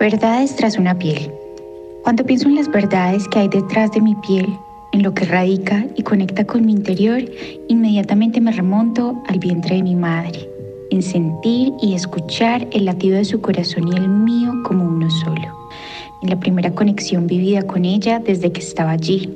Verdades 0.00 0.56
tras 0.56 0.78
una 0.78 0.98
piel. 0.98 1.30
Cuando 2.04 2.24
pienso 2.24 2.48
en 2.48 2.54
las 2.54 2.70
verdades 2.70 3.28
que 3.28 3.40
hay 3.40 3.48
detrás 3.48 3.92
de 3.92 4.00
mi 4.00 4.14
piel, 4.14 4.48
en 4.92 5.02
lo 5.02 5.12
que 5.12 5.26
radica 5.26 5.84
y 5.94 6.02
conecta 6.02 6.46
con 6.46 6.64
mi 6.64 6.72
interior, 6.72 7.22
inmediatamente 7.68 8.40
me 8.40 8.50
remonto 8.50 9.22
al 9.28 9.38
vientre 9.38 9.76
de 9.76 9.82
mi 9.82 9.94
madre, 9.94 10.48
en 10.90 11.02
sentir 11.02 11.74
y 11.82 11.92
escuchar 11.92 12.66
el 12.72 12.86
latido 12.86 13.18
de 13.18 13.26
su 13.26 13.42
corazón 13.42 13.88
y 13.88 13.96
el 13.98 14.08
mío 14.08 14.54
como 14.64 14.84
uno 14.84 15.10
solo, 15.10 15.68
en 16.22 16.30
la 16.30 16.40
primera 16.40 16.74
conexión 16.74 17.26
vivida 17.26 17.60
con 17.66 17.84
ella 17.84 18.20
desde 18.20 18.50
que 18.52 18.60
estaba 18.62 18.92
allí, 18.92 19.28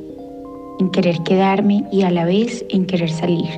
en 0.81 0.91
querer 0.91 1.23
quedarme 1.25 1.85
y 1.93 2.05
a 2.05 2.11
la 2.11 2.25
vez 2.25 2.65
en 2.71 2.87
querer 2.87 3.11
salir, 3.11 3.51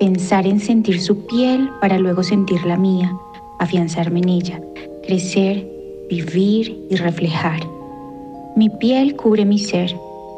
pensar 0.00 0.48
en 0.48 0.58
sentir 0.58 1.00
su 1.00 1.24
piel 1.28 1.70
para 1.80 1.96
luego 1.96 2.24
sentir 2.24 2.64
la 2.64 2.76
mía, 2.76 3.16
afianzarme 3.60 4.18
en 4.18 4.28
ella, 4.30 4.60
crecer 5.06 5.77
vivir 6.08 6.86
y 6.90 6.96
reflejar. 6.96 7.60
Mi 8.56 8.68
piel 8.70 9.14
cubre 9.16 9.44
mi 9.44 9.58
ser, 9.58 9.94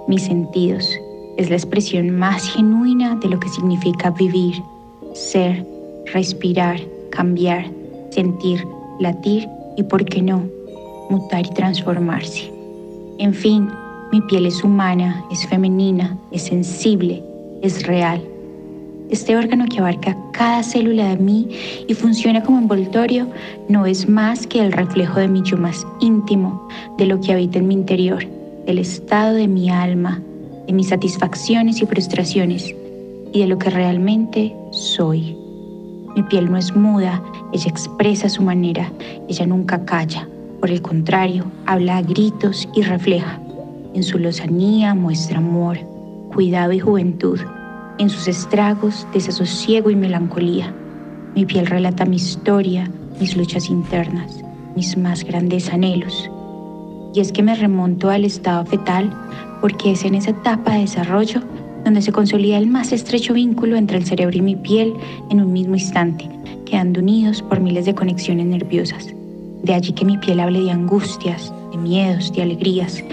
mis 0.08 0.22
sentidos. 0.24 0.88
Es 1.36 1.48
la 1.48 1.56
expresión 1.56 2.10
más 2.10 2.48
genuina 2.50 3.16
de 3.16 3.28
lo 3.28 3.40
que 3.40 3.48
significa 3.48 4.10
vivir, 4.10 4.62
ser, 5.14 5.64
respirar, 6.12 6.80
cambiar, 7.10 7.64
sentir, 8.10 8.64
latir 8.98 9.48
y, 9.76 9.82
por 9.84 10.04
qué 10.04 10.20
no, 10.20 10.42
mutar 11.08 11.46
y 11.46 11.50
transformarse. 11.50 12.52
En 13.18 13.32
fin, 13.32 13.70
mi 14.12 14.20
piel 14.22 14.46
es 14.46 14.62
humana, 14.64 15.24
es 15.30 15.46
femenina, 15.46 16.18
es 16.32 16.42
sensible, 16.42 17.22
es 17.62 17.86
real 17.86 18.20
este 19.10 19.36
órgano 19.36 19.66
que 19.66 19.80
abarca 19.80 20.16
cada 20.30 20.62
célula 20.62 21.08
de 21.08 21.16
mí 21.16 21.48
y 21.88 21.94
funciona 21.94 22.42
como 22.42 22.58
envoltorio 22.58 23.26
no 23.68 23.84
es 23.84 24.08
más 24.08 24.46
que 24.46 24.60
el 24.60 24.72
reflejo 24.72 25.18
de 25.18 25.28
mi 25.28 25.42
yo 25.42 25.56
más 25.56 25.84
íntimo, 26.00 26.68
de 26.96 27.06
lo 27.06 27.20
que 27.20 27.32
habita 27.32 27.58
en 27.58 27.68
mi 27.68 27.74
interior, 27.74 28.24
del 28.66 28.78
estado 28.78 29.34
de 29.34 29.48
mi 29.48 29.68
alma, 29.68 30.22
de 30.66 30.72
mis 30.72 30.88
satisfacciones 30.88 31.82
y 31.82 31.86
frustraciones 31.86 32.74
y 33.32 33.40
de 33.40 33.46
lo 33.48 33.58
que 33.58 33.70
realmente 33.70 34.54
soy. 34.70 35.36
Mi 36.14 36.22
piel 36.24 36.50
no 36.50 36.56
es 36.56 36.74
muda, 36.74 37.22
ella 37.52 37.68
expresa 37.68 38.28
su 38.28 38.42
manera, 38.42 38.92
ella 39.28 39.46
nunca 39.46 39.84
calla, 39.84 40.28
por 40.60 40.70
el 40.70 40.82
contrario, 40.82 41.44
habla 41.66 41.96
a 41.96 42.02
gritos 42.02 42.68
y 42.74 42.82
refleja. 42.82 43.40
En 43.94 44.04
su 44.04 44.18
lozanía 44.18 44.94
muestra 44.94 45.38
amor, 45.38 45.78
cuidado 46.32 46.72
y 46.72 46.78
juventud 46.78 47.40
en 48.00 48.08
sus 48.08 48.28
estragos, 48.28 49.06
desasosiego 49.12 49.90
y 49.90 49.94
melancolía. 49.94 50.74
Mi 51.34 51.44
piel 51.44 51.66
relata 51.66 52.06
mi 52.06 52.16
historia, 52.16 52.90
mis 53.20 53.36
luchas 53.36 53.68
internas, 53.68 54.42
mis 54.74 54.96
más 54.96 55.22
grandes 55.22 55.70
anhelos. 55.70 56.30
Y 57.14 57.20
es 57.20 57.30
que 57.30 57.42
me 57.42 57.54
remonto 57.54 58.08
al 58.08 58.24
estado 58.24 58.64
fetal 58.64 59.12
porque 59.60 59.92
es 59.92 60.04
en 60.04 60.14
esa 60.14 60.30
etapa 60.30 60.72
de 60.72 60.80
desarrollo 60.80 61.42
donde 61.84 62.00
se 62.00 62.10
consolida 62.10 62.56
el 62.56 62.68
más 62.68 62.90
estrecho 62.92 63.34
vínculo 63.34 63.76
entre 63.76 63.98
el 63.98 64.06
cerebro 64.06 64.38
y 64.38 64.42
mi 64.42 64.56
piel 64.56 64.94
en 65.28 65.42
un 65.42 65.52
mismo 65.52 65.74
instante, 65.74 66.26
quedando 66.64 67.00
unidos 67.00 67.42
por 67.42 67.60
miles 67.60 67.84
de 67.84 67.94
conexiones 67.94 68.46
nerviosas. 68.46 69.14
De 69.62 69.74
allí 69.74 69.92
que 69.92 70.06
mi 70.06 70.16
piel 70.16 70.40
hable 70.40 70.62
de 70.62 70.70
angustias, 70.70 71.52
de 71.70 71.76
miedos, 71.76 72.32
de 72.32 72.42
alegrías, 72.42 73.04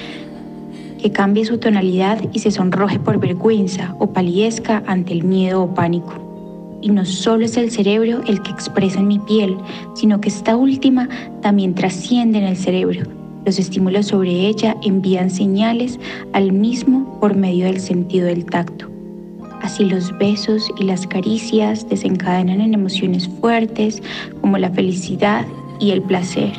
que 0.98 1.12
cambie 1.12 1.46
su 1.46 1.58
tonalidad 1.58 2.20
y 2.34 2.40
se 2.40 2.52
sonroje 2.52 3.00
por 3.00 3.20
vergüenza 3.20 3.96
o 4.00 4.12
palidezca 4.14 4.84
ante 4.88 5.14
el 5.14 5.24
miedo 5.24 5.64
o 5.64 5.74
pánico. 5.74 6.14
Y 6.82 6.90
no 6.90 7.06
solo 7.06 7.46
es 7.46 7.58
el 7.58 7.72
cerebro 7.72 8.22
el 8.28 8.42
que 8.42 8.52
expresa 8.52 9.00
en 9.00 9.08
mi 9.08 9.20
piel, 9.20 9.58
sino 9.96 10.22
que 10.22 10.30
esta 10.30 10.56
última 10.56 11.10
también 11.42 11.74
trasciende 11.74 12.38
en 12.38 12.46
el 12.46 12.58
cerebro. 12.58 13.02
Los 13.46 13.60
estímulos 13.60 14.08
sobre 14.08 14.48
ella 14.48 14.76
envían 14.84 15.30
señales 15.30 16.00
al 16.34 16.52
mismo 16.52 17.20
por 17.20 17.36
medio 17.36 17.66
del 17.66 17.80
sentido 17.80 18.28
del 18.28 18.46
tacto. 18.46 18.90
Así 19.62 19.86
los 19.86 20.16
besos 20.18 20.70
y 20.78 20.84
las 20.84 21.08
caricias 21.08 21.88
desencadenan 21.90 22.62
en 22.62 22.74
emociones 22.74 23.28
fuertes 23.28 24.04
como 24.42 24.58
la 24.58 24.70
felicidad 24.70 25.46
y 25.80 25.92
el 25.92 26.02
placer. 26.02 26.52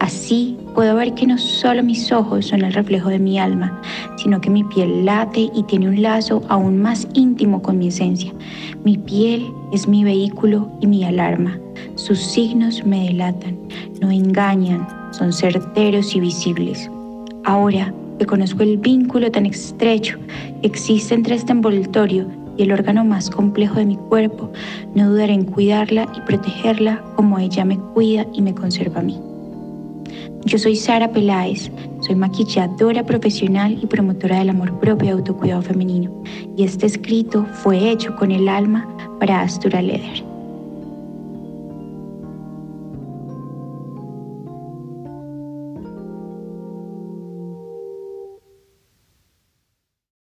Así 0.00 0.56
puedo 0.76 0.94
ver 0.94 1.14
que 1.14 1.26
no 1.26 1.38
solo 1.38 1.82
mis 1.82 2.12
ojos 2.12 2.48
son 2.48 2.62
el 2.62 2.74
reflejo 2.74 3.08
de 3.08 3.18
mi 3.18 3.38
alma, 3.38 3.80
sino 4.18 4.42
que 4.42 4.50
mi 4.50 4.62
piel 4.62 5.06
late 5.06 5.50
y 5.54 5.62
tiene 5.62 5.88
un 5.88 6.02
lazo 6.02 6.42
aún 6.50 6.82
más 6.82 7.08
íntimo 7.14 7.62
con 7.62 7.78
mi 7.78 7.88
esencia. 7.88 8.30
Mi 8.84 8.98
piel 8.98 9.46
es 9.72 9.88
mi 9.88 10.04
vehículo 10.04 10.70
y 10.82 10.86
mi 10.86 11.02
alarma. 11.02 11.58
Sus 11.94 12.20
signos 12.20 12.84
me 12.84 13.06
delatan, 13.06 13.56
no 14.02 14.10
engañan, 14.10 14.86
son 15.12 15.32
certeros 15.32 16.14
y 16.14 16.20
visibles. 16.20 16.90
Ahora 17.44 17.94
que 18.18 18.26
conozco 18.26 18.62
el 18.62 18.76
vínculo 18.76 19.30
tan 19.30 19.46
estrecho 19.46 20.18
que 20.60 20.66
existe 20.66 21.14
entre 21.14 21.36
este 21.36 21.52
envoltorio 21.52 22.26
y 22.58 22.64
el 22.64 22.72
órgano 22.72 23.02
más 23.02 23.30
complejo 23.30 23.76
de 23.76 23.86
mi 23.86 23.96
cuerpo, 23.96 24.52
no 24.94 25.08
dudaré 25.08 25.32
en 25.32 25.46
cuidarla 25.46 26.06
y 26.14 26.20
protegerla 26.20 27.02
como 27.14 27.38
ella 27.38 27.64
me 27.64 27.78
cuida 27.78 28.26
y 28.34 28.42
me 28.42 28.54
conserva 28.54 29.00
a 29.00 29.04
mí. 29.04 29.18
Yo 30.46 30.58
soy 30.58 30.76
Sara 30.76 31.10
Peláez, 31.10 31.72
soy 32.02 32.14
maquilladora 32.14 33.04
profesional 33.04 33.80
y 33.82 33.86
promotora 33.86 34.38
del 34.38 34.50
amor 34.50 34.78
propio 34.78 35.08
y 35.08 35.10
autocuidado 35.10 35.60
femenino, 35.60 36.22
y 36.56 36.62
este 36.62 36.86
escrito 36.86 37.44
fue 37.64 37.90
hecho 37.90 38.14
con 38.14 38.30
el 38.30 38.48
alma 38.48 38.86
para 39.18 39.40
Astura 39.40 39.82
Leder. 39.82 40.35